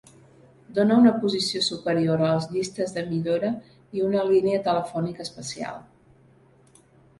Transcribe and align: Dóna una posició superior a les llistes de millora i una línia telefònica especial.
Dóna 0.77 0.95
una 1.01 1.11
posició 1.25 1.61
superior 1.65 2.23
a 2.23 2.31
les 2.31 2.47
llistes 2.55 2.97
de 2.97 3.05
millora 3.11 3.53
i 4.01 4.07
una 4.09 4.25
línia 4.33 4.65
telefònica 4.71 5.29
especial. 5.29 5.81